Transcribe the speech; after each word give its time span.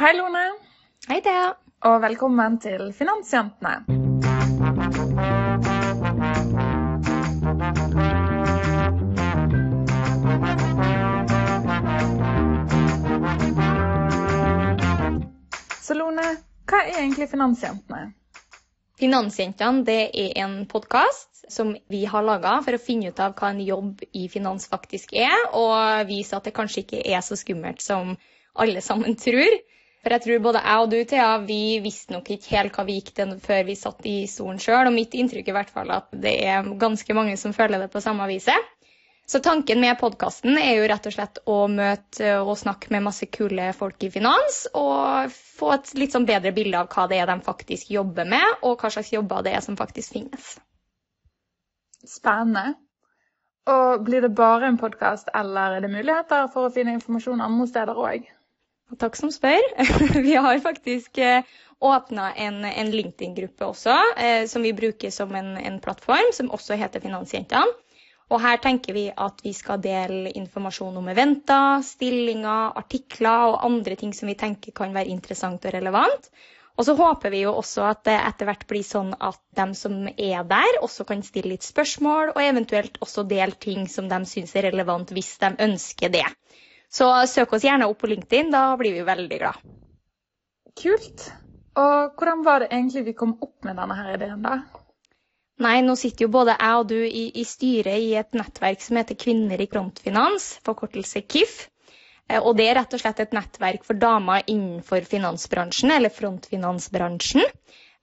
Hei, 0.00 0.16
Lone. 0.16 0.40
Hei, 1.08 1.18
Thea. 1.20 1.50
Og 1.84 1.98
velkommen 2.00 2.54
til 2.64 2.94
Finansjentene. 2.96 3.72
Så 15.76 15.96
Lone, 15.98 16.24
hva 16.64 16.80
er 16.80 17.02
egentlig 17.02 17.28
Finansjentene? 17.28 18.14
Finansjentene 18.96 19.84
det 19.84 19.98
er 20.08 20.40
en 20.46 20.54
podkast 20.72 21.44
som 21.52 21.74
vi 21.92 22.06
har 22.08 22.24
laga 22.24 22.54
for 22.64 22.78
å 22.78 22.80
finne 22.80 23.12
ut 23.12 23.20
av 23.20 23.36
hva 23.36 23.52
en 23.52 23.60
jobb 23.60 24.00
i 24.16 24.24
finans 24.32 24.64
faktisk 24.72 25.12
er, 25.12 25.36
og 25.52 26.08
vise 26.08 26.32
at 26.38 26.48
det 26.48 26.56
kanskje 26.56 26.86
ikke 26.86 27.04
er 27.04 27.20
så 27.20 27.36
skummelt 27.36 27.84
som 27.84 28.16
alle 28.56 28.80
sammen 28.80 29.20
tror. 29.20 29.60
For 30.02 30.16
jeg 30.16 30.24
tror 30.24 30.40
både 30.42 30.60
jeg 30.64 30.82
og 30.82 30.90
du, 30.90 30.98
Thea, 31.06 31.32
vi 31.46 31.78
visste 31.82 32.14
nok 32.16 32.30
ikke 32.34 32.56
helt 32.56 32.74
hva 32.74 32.84
vi 32.88 32.96
gikk 32.98 33.12
til 33.14 33.36
før 33.42 33.60
vi 33.68 33.78
satt 33.78 34.06
i 34.10 34.16
stolen 34.26 34.58
sjøl. 34.62 34.88
Og 34.90 34.96
mitt 34.96 35.14
inntrykk 35.14 35.46
er 35.46 35.54
i 35.54 35.58
hvert 35.60 35.74
fall 35.74 35.92
at 35.94 36.08
det 36.24 36.32
er 36.42 36.70
ganske 36.80 37.14
mange 37.14 37.36
som 37.38 37.54
føler 37.54 37.84
det 37.84 37.92
på 37.92 38.02
samme 38.02 38.26
viset. 38.30 38.72
Så 39.30 39.38
tanken 39.38 39.78
med 39.80 40.00
podkasten 40.00 40.58
er 40.58 40.74
jo 40.74 40.88
rett 40.90 41.06
og 41.06 41.14
slett 41.14 41.38
å 41.48 41.60
møte 41.70 42.32
og 42.42 42.56
snakke 42.58 42.90
med 42.92 43.04
masse 43.06 43.28
kule 43.30 43.70
folk 43.78 44.02
i 44.02 44.10
finans, 44.10 44.64
og 44.74 45.30
få 45.30 45.70
et 45.76 45.92
litt 45.96 46.12
sånn 46.12 46.26
bedre 46.28 46.50
bilde 46.52 46.82
av 46.82 46.90
hva 46.90 47.06
det 47.08 47.22
er 47.22 47.30
de 47.30 47.38
faktisk 47.46 47.94
jobber 47.94 48.26
med, 48.28 48.58
og 48.66 48.82
hva 48.82 48.90
slags 48.90 49.14
jobber 49.14 49.46
det 49.46 49.54
er 49.54 49.62
som 49.64 49.78
faktisk 49.78 50.18
finnes. 50.18 50.56
Spennende. 52.02 52.74
Og 53.70 54.02
blir 54.02 54.26
det 54.26 54.34
bare 54.34 54.66
en 54.66 54.82
podkast, 54.82 55.30
eller 55.38 55.78
er 55.78 55.86
det 55.86 55.94
muligheter 55.94 56.48
for 56.50 56.66
å 56.66 56.74
finne 56.74 56.98
informasjon 56.98 57.46
andre 57.46 57.70
steder 57.70 58.06
òg? 58.10 58.26
Takk 59.00 59.16
som 59.16 59.32
spør. 59.32 59.62
Vi 60.26 60.34
har 60.34 60.58
faktisk 60.64 61.18
åpna 61.82 62.32
en, 62.34 62.64
en 62.64 62.90
LinkedIn-gruppe 62.90 63.66
også, 63.66 63.94
eh, 64.16 64.44
som 64.46 64.62
vi 64.62 64.70
bruker 64.76 65.10
som 65.10 65.32
en, 65.34 65.56
en 65.58 65.80
plattform, 65.82 66.30
som 66.36 66.52
også 66.54 66.76
heter 66.78 67.02
Finansjentene. 67.02 67.72
Og 68.32 68.40
her 68.40 68.60
tenker 68.64 68.94
vi 68.96 69.08
at 69.10 69.42
vi 69.44 69.50
skal 69.52 69.82
dele 69.82 70.30
informasjon 70.38 70.94
om 70.96 71.08
eventer, 71.12 71.82
stillinger, 71.84 72.72
artikler 72.80 73.50
og 73.50 73.64
andre 73.66 73.98
ting 74.00 74.14
som 74.16 74.30
vi 74.30 74.38
tenker 74.40 74.72
kan 74.72 74.94
være 74.94 75.12
interessant 75.12 75.66
og 75.68 75.74
relevant. 75.74 76.30
Og 76.80 76.86
så 76.88 76.94
håper 76.96 77.34
vi 77.34 77.42
jo 77.42 77.52
også 77.58 77.84
at 77.90 78.00
det 78.08 78.14
etter 78.16 78.48
hvert 78.48 78.64
blir 78.70 78.86
sånn 78.86 79.12
at 79.20 79.36
de 79.58 79.66
som 79.76 79.98
er 80.14 80.46
der, 80.48 80.78
også 80.80 81.04
kan 81.04 81.20
stille 81.26 81.52
litt 81.52 81.66
spørsmål, 81.66 82.32
og 82.32 82.40
eventuelt 82.40 82.96
også 83.04 83.26
dele 83.28 83.58
ting 83.60 83.84
som 83.92 84.08
de 84.08 84.22
syns 84.30 84.56
er 84.56 84.70
relevant 84.70 85.12
hvis 85.12 85.34
de 85.42 85.52
ønsker 85.66 86.14
det. 86.14 86.24
Så 86.92 87.08
søk 87.30 87.54
oss 87.56 87.64
gjerne 87.64 87.88
opp 87.88 88.02
på 88.02 88.10
LinkedIn, 88.10 88.50
da 88.52 88.74
blir 88.76 88.92
vi 88.98 89.06
veldig 89.06 89.38
glad. 89.40 89.60
Kult. 90.76 91.24
Og 91.80 92.18
hvordan 92.20 92.42
var 92.44 92.60
det 92.60 92.72
egentlig 92.72 93.06
vi 93.06 93.16
kom 93.16 93.32
opp 93.40 93.64
med 93.64 93.78
denne 93.80 93.96
her 93.96 94.14
ideen, 94.18 94.42
da? 94.44 94.58
Nei, 95.62 95.78
nå 95.84 95.94
sitter 95.96 96.26
jo 96.26 96.32
både 96.32 96.56
jeg 96.58 96.80
og 96.80 96.88
du 96.90 96.98
i, 97.06 97.26
i 97.38 97.44
styret 97.48 98.02
i 98.02 98.12
et 98.18 98.36
nettverk 98.36 98.82
som 98.82 98.98
heter 98.98 99.16
Kvinner 99.20 99.60
i 99.60 99.68
frontfinans, 99.70 100.56
forkortelse 100.66 101.22
KIF. 101.28 101.54
Og 102.42 102.54
det 102.56 102.66
er 102.68 102.78
rett 102.80 102.94
og 102.96 103.00
slett 103.02 103.20
et 103.20 103.34
nettverk 103.36 103.84
for 103.84 103.98
damer 104.00 104.44
innenfor 104.48 105.04
finansbransjen, 105.08 105.92
eller 105.92 106.12
frontfinansbransjen. 106.12 107.44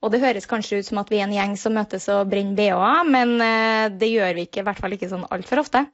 Og 0.00 0.14
det 0.14 0.22
høres 0.22 0.48
kanskje 0.50 0.80
ut 0.80 0.88
som 0.88 1.00
at 1.02 1.10
vi 1.12 1.18
er 1.18 1.26
en 1.26 1.34
gjeng 1.34 1.56
som 1.60 1.74
møtes 1.76 2.06
og 2.12 2.30
brenner 2.30 2.56
BH-er, 2.56 3.10
men 3.10 3.34
det 4.00 4.10
gjør 4.12 4.38
vi 4.38 4.46
ikke, 4.46 4.62
i 4.62 4.66
hvert 4.68 4.80
fall 4.80 4.96
ikke 4.96 5.10
sånn 5.10 5.26
altfor 5.34 5.62
ofte. 5.64 5.84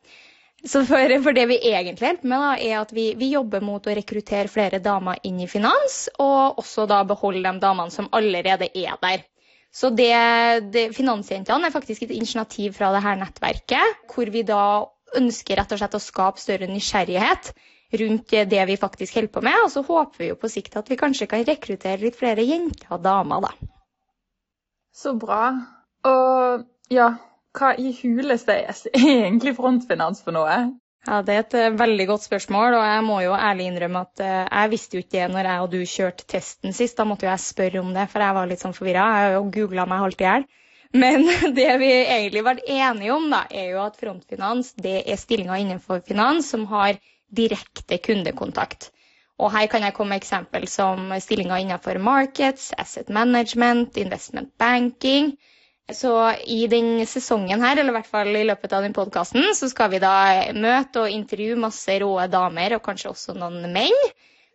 Så 0.65 0.83
for, 0.89 1.13
for, 1.23 1.37
det 1.37 1.45
vi 1.51 1.59
egentlig 1.69 2.09
hjelper 2.09 2.31
med, 2.31 2.41
da, 2.41 2.53
er 2.57 2.81
at 2.81 2.93
vi, 2.97 3.11
vi, 3.19 3.29
jobber 3.35 3.63
mot 3.63 3.85
å 3.87 3.95
rekruttere 3.95 4.51
flere 4.51 4.81
damer 4.83 5.21
inn 5.29 5.39
i 5.45 5.49
finans, 5.51 6.07
og 6.19 6.63
også 6.63 6.87
da 6.91 7.03
beholde 7.07 7.45
de 7.45 7.63
damene 7.63 7.93
som 7.93 8.09
allerede 8.17 8.71
er 8.73 8.97
der. 9.03 9.23
Så 9.77 9.91
det, 9.93 10.17
det, 10.73 10.89
Finansjentene 10.97 11.69
er 11.69 11.75
faktisk 11.75 12.07
et 12.07 12.15
initiativ 12.17 12.73
fra 12.79 12.89
det 12.95 13.03
her 13.05 13.19
nettverket, 13.21 14.07
hvor 14.15 14.33
vi 14.33 14.43
da 14.49 14.87
ønsker 15.17 15.61
rett 15.61 15.73
og 15.75 15.81
slett 15.81 15.97
å 15.99 16.03
skape 16.03 16.41
større 16.41 16.69
nysgjerrighet 16.71 17.53
rundt 18.01 18.35
det 18.51 18.65
vi 18.67 18.79
faktisk 18.81 19.19
holder 19.19 19.33
på 19.35 19.43
med. 19.45 19.59
Og 19.67 19.71
så 19.75 19.85
håper 19.87 20.23
vi 20.23 20.31
jo 20.31 20.39
på 20.41 20.51
sikt 20.51 20.79
at 20.81 20.89
vi 20.91 20.99
kanskje 20.99 21.29
kan 21.31 21.45
rekruttere 21.47 22.01
litt 22.03 22.19
flere 22.19 22.45
jenter 22.47 22.97
og 22.97 23.05
damer, 23.05 23.45
da. 23.45 23.53
Så 24.97 25.13
bra. 25.21 25.53
Og 26.09 26.65
ja, 26.93 27.13
hva 27.57 27.73
i 27.81 27.93
huleste 28.01 28.55
er 28.55 28.83
egentlig 29.19 29.57
frontfinans 29.57 30.23
for 30.25 30.37
noe? 30.37 30.59
Ja, 31.07 31.21
Det 31.23 31.35
er 31.35 31.43
et 31.45 31.55
uh, 31.55 31.79
veldig 31.79 32.07
godt 32.11 32.27
spørsmål, 32.27 32.75
og 32.75 32.85
jeg 32.85 33.03
må 33.07 33.21
jo 33.23 33.35
ærlig 33.39 33.69
innrømme 33.71 34.03
at 34.09 34.23
uh, 34.25 34.45
jeg 34.45 34.73
visste 34.73 34.99
jo 34.99 35.05
ikke 35.05 35.15
det 35.19 35.29
når 35.35 35.49
jeg 35.51 35.65
og 35.65 35.75
du 35.75 35.81
kjørte 35.87 36.27
testen 36.33 36.75
sist. 36.75 36.99
Da 36.99 37.07
måtte 37.07 37.29
jo 37.29 37.31
jeg 37.31 37.45
spørre 37.45 37.83
om 37.83 37.93
det, 37.95 38.09
for 38.11 38.25
jeg 38.25 38.39
var 38.39 38.51
litt 38.51 38.65
sånn 38.65 38.75
forvirra. 38.77 39.05
Jeg 39.07 39.29
har 39.29 39.37
jo 39.37 39.45
googla 39.55 39.87
meg 39.87 40.03
halvt 40.03 40.25
i 40.25 40.29
hjel. 40.29 40.49
Men 40.97 41.29
det 41.59 41.71
vi 41.83 41.93
egentlig 41.93 42.43
ble 42.47 42.57
enige 42.79 43.15
om, 43.15 43.31
da, 43.31 43.45
er 43.51 43.71
jo 43.75 43.85
at 43.85 44.01
frontfinans 44.01 44.75
det 44.83 44.99
er 45.05 45.21
stillinger 45.21 45.63
innenfor 45.63 46.03
finans 46.07 46.51
som 46.51 46.67
har 46.73 46.99
direkte 47.37 47.99
kundekontakt. 48.03 48.91
Og 49.37 49.53
her 49.53 49.67
kan 49.69 49.85
jeg 49.85 49.93
komme 49.97 50.15
med 50.15 50.23
eksempel 50.23 50.65
som 50.71 51.11
stillinger 51.21 51.61
innenfor 51.61 51.99
markets, 52.01 52.71
asset 52.79 53.11
management, 53.13 53.99
investment 54.01 54.55
banking. 54.59 55.35
Så 55.93 56.11
i 56.51 56.67
den 56.67 57.07
sesongen 57.07 57.63
her, 57.63 57.79
eller 57.79 57.93
i 57.93 57.97
hvert 58.01 58.09
fall 58.11 58.33
i 58.35 58.47
løpet 58.49 58.73
av 58.75 58.83
den 58.83 58.95
podkasten, 58.95 59.45
så 59.55 59.69
skal 59.71 59.93
vi 59.93 60.01
da 60.03 60.15
møte 60.57 61.05
og 61.05 61.13
intervjue 61.15 61.59
masse 61.63 61.95
rå 62.03 62.11
damer, 62.33 62.75
og 62.75 62.83
kanskje 62.83 63.13
også 63.13 63.37
noen 63.39 63.69
menn, 63.71 63.95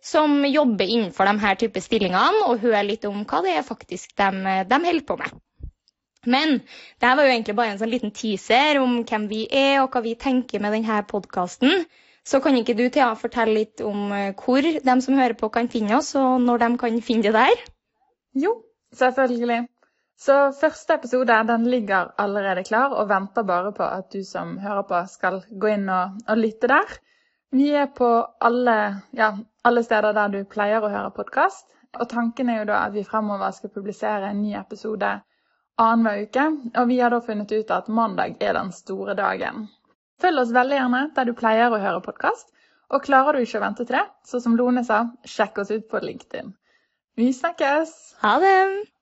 som 0.04 0.42
jobber 0.44 0.90
innenfor 0.90 1.30
de 1.30 1.38
her 1.46 1.56
type 1.62 1.84
stillingene, 1.86 2.44
og 2.50 2.60
høre 2.66 2.84
litt 2.84 3.08
om 3.08 3.24
hva 3.24 3.40
det 3.46 3.56
er 3.56 3.64
faktisk 3.64 4.12
de, 4.20 4.60
de 4.68 4.82
holder 4.90 5.08
på 5.08 5.18
med. 5.22 5.40
Men 6.28 6.60
det 6.60 7.08
her 7.08 7.16
var 7.18 7.26
jo 7.26 7.34
egentlig 7.34 7.58
bare 7.58 7.74
en 7.74 7.80
sånn 7.80 7.94
liten 7.96 8.12
teaser 8.14 8.82
om 8.82 9.00
hvem 9.08 9.32
vi 9.32 9.46
er, 9.48 9.80
og 9.82 9.96
hva 9.96 10.04
vi 10.04 10.18
tenker 10.20 10.62
med 10.62 10.76
denne 10.76 11.00
podkasten. 11.08 11.86
Så 12.28 12.44
kan 12.44 12.60
ikke 12.60 12.76
du, 12.78 12.90
Thea, 12.94 13.14
fortelle 13.18 13.56
litt 13.56 13.82
om 13.82 14.12
hvor 14.38 14.62
de 14.62 15.02
som 15.02 15.18
hører 15.18 15.40
på, 15.40 15.50
kan 15.50 15.72
finne 15.72 15.96
oss, 15.98 16.12
og 16.20 16.42
når 16.44 16.66
de 16.66 16.74
kan 16.84 17.00
finne 17.06 17.26
det 17.26 17.34
der? 17.40 17.64
Jo, 18.38 18.60
selvfølgelig. 19.00 19.64
Så 20.22 20.36
første 20.54 20.94
episode 21.00 21.36
den 21.50 21.64
ligger 21.70 22.12
allerede 22.22 22.64
klar 22.68 22.94
og 22.94 23.10
venter 23.10 23.46
bare 23.48 23.72
på 23.74 23.86
at 23.86 24.12
du 24.14 24.22
som 24.28 24.58
hører 24.62 24.84
på, 24.86 25.00
skal 25.10 25.40
gå 25.50 25.72
inn 25.74 25.90
og, 25.90 26.20
og 26.30 26.38
lytte 26.38 26.70
der. 26.70 26.94
Vi 27.52 27.72
er 27.74 27.90
på 27.96 28.10
alle, 28.40 28.76
ja, 29.18 29.32
alle, 29.66 29.84
steder 29.84 30.14
der 30.14 30.30
du 30.32 30.44
pleier 30.46 30.86
å 30.86 30.92
høre 30.94 31.10
podkast. 31.16 31.66
Og 31.98 32.08
tanken 32.14 32.54
er 32.54 32.62
jo 32.62 32.70
da 32.70 32.84
at 32.86 32.94
vi 32.94 33.04
fremover 33.04 33.52
skal 33.58 33.74
publisere 33.74 34.30
en 34.30 34.44
ny 34.44 34.54
episode 34.60 35.10
annenhver 35.82 36.22
uke. 36.28 36.46
Og 36.78 36.88
vi 36.94 37.02
har 37.02 37.12
da 37.12 37.20
funnet 37.26 37.52
ut 37.52 37.74
at 37.74 37.90
mandag 37.90 38.38
er 38.40 38.56
den 38.60 38.72
store 38.78 39.18
dagen. 39.18 39.68
Følg 40.22 40.46
oss 40.46 40.56
veldig 40.56 40.80
gjerne 40.80 41.04
der 41.18 41.28
du 41.28 41.36
pleier 41.36 41.74
å 41.74 41.82
høre 41.82 42.06
podkast. 42.06 42.54
Og 42.94 43.04
klarer 43.10 43.36
du 43.36 43.42
ikke 43.42 43.58
å 43.58 43.66
vente 43.66 43.88
til 43.88 43.98
det, 43.98 44.08
så 44.28 44.40
som 44.44 44.56
Lone 44.60 44.86
sa, 44.86 45.08
sjekk 45.26 45.64
oss 45.64 45.74
ut 45.74 45.90
på 45.90 46.06
LinkedIn. 46.06 46.54
Vi 47.18 47.34
snakkes! 47.34 47.96
Ha 48.22 48.38
det! 48.44 49.01